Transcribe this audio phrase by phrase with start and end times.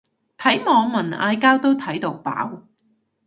[0.39, 2.63] 睇網民嗌交都睇到飽